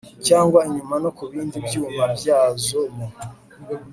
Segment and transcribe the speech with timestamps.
[0.23, 0.29] cy
[0.67, 3.07] inyuma no ku bindi byuma byazo mu